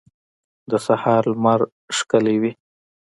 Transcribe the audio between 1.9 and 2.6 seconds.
ښکلی وي.